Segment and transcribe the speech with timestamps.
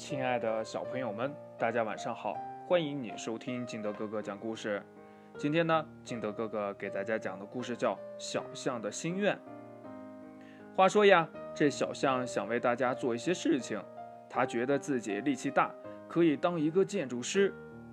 [0.00, 2.34] 亲爱的小朋友们，大家晚上好！
[2.66, 4.82] 欢迎你收听金德哥哥讲故事。
[5.36, 9.36] 今天呢，金德哥哥给大家讲的故事叫《小象的心愿》。
[10.74, 13.78] 话说呀，这小象想为大家做一些事情，
[14.26, 15.70] 他觉得自己力气大，
[16.08, 17.52] 可以当一个建筑师。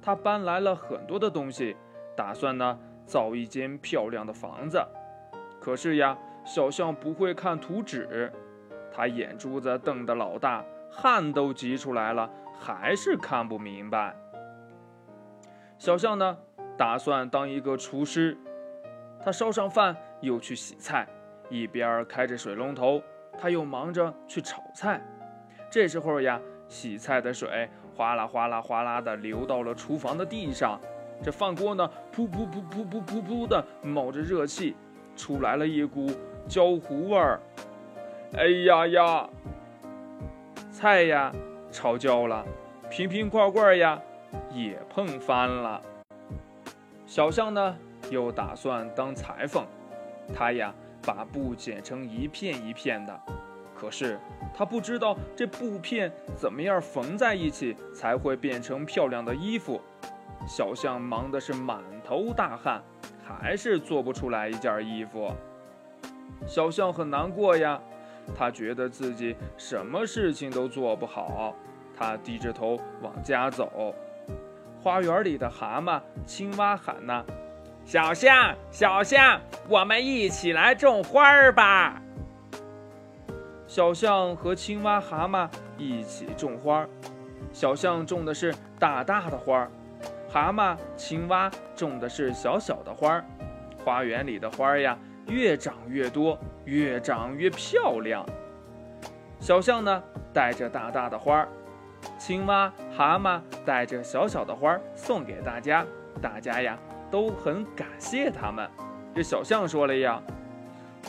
[0.00, 1.76] 他搬来了很多的东西，
[2.16, 4.80] 打算呢造一间漂亮的房子。
[5.60, 8.32] 可是呀，小象不会看图纸，
[8.92, 10.64] 他眼珠子瞪得老大。
[10.90, 14.14] 汗都急出来了，还是看不明白。
[15.78, 16.36] 小象呢，
[16.76, 18.36] 打算当一个厨师。
[19.20, 21.06] 他烧上饭，又去洗菜，
[21.50, 23.02] 一边开着水龙头，
[23.38, 25.00] 他又忙着去炒菜。
[25.70, 30.80] 这时候呀，洗菜的水哗啦哗啦哗啦的流到了厨房的地上。
[31.22, 34.76] 这饭锅呢，噗噗噗噗噗噗噗的冒着热气，
[35.16, 36.08] 出来了一股
[36.46, 37.40] 焦糊味儿。
[38.36, 39.28] 哎呀呀！
[40.78, 41.32] 菜呀，
[41.72, 42.44] 炒焦了；
[42.88, 44.00] 瓶瓶罐罐呀，
[44.52, 45.82] 也碰翻了。
[47.04, 47.76] 小象呢，
[48.10, 49.66] 又打算当裁缝。
[50.32, 53.20] 他呀，把布剪成一片一片的。
[53.74, 54.20] 可是
[54.54, 59.80] 他不知道这布片怎么样缝在一起才会变成漂亮的衣服。
[60.46, 62.80] 小象忙的是满头大汗，
[63.26, 65.28] 还是做不出来一件衣服。
[66.46, 67.80] 小象很难过呀。
[68.36, 71.54] 他觉得自己什么事情都做不好，
[71.96, 73.94] 他低着头往家走。
[74.80, 77.24] 花园里的蛤蟆、青蛙喊呐
[77.84, 82.00] ：“小象，小象，我们一起来种花儿吧！”
[83.66, 86.86] 小象和青蛙、蛤蟆一起种花。
[87.52, 89.68] 小象种的是大大的花，
[90.28, 93.22] 蛤蟆、青蛙种的是小小的花。
[93.84, 94.96] 花园里的花呀。
[95.28, 98.24] 越长越多，越长越漂亮。
[99.38, 101.48] 小象呢，带着大大的花儿；
[102.18, 105.86] 青蛙、蛤蟆带着小小的花儿送给大家。
[106.20, 106.76] 大家呀，
[107.10, 108.68] 都很感谢他们。
[109.14, 110.20] 这小象说了呀：“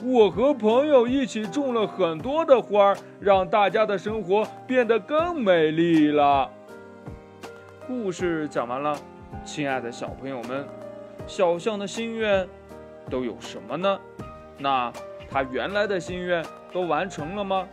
[0.03, 6.51] 我和朋友一起种了很多的花儿，让大家的生活变得更美丽了。”
[7.87, 8.95] 故事讲完了，
[9.43, 10.63] 亲爱的小朋友们，
[11.25, 12.47] 小象的心愿。
[13.09, 13.99] 都有什么呢？
[14.57, 14.91] 那
[15.29, 17.67] 他原来的心愿都完成了吗？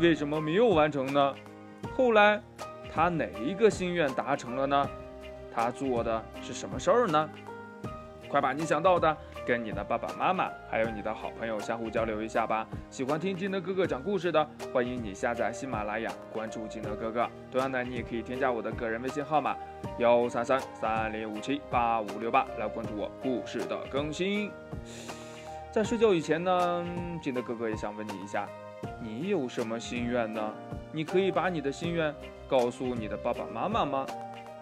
[0.00, 1.34] 为什么没有完成呢？
[1.96, 2.40] 后来
[2.92, 4.90] 他哪一个心愿达成了呢？
[5.54, 7.30] 他做的是什么事儿呢？
[8.34, 12.66] 快把你想到的跟你的爸爸妈妈还有你的好朋友相互交流一下吧。
[12.90, 17.30] 喜欢听金德哥哥讲故事的，欢迎你下载喜马拉雅，关注金德哥哥。
[17.52, 19.54] 同样的，你也可以添加我的个人微信号码
[20.00, 24.50] 幺三三三零五七八五六八来关注我故事的更新。
[25.70, 26.84] 在睡觉以前呢，
[27.22, 28.48] 金德哥哥也想问你一下，
[29.00, 30.52] 你有什么心愿呢？
[30.90, 32.12] 你可以把你的心愿
[32.48, 34.04] 告诉你的爸爸妈妈吗？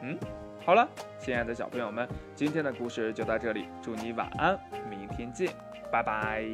[0.03, 0.19] 嗯。
[0.65, 4.59] 好了，亲爱的小朋友们，今天的故事就到这里，祝你晚安，
[4.89, 5.53] 明天见，
[5.91, 6.45] 拜拜。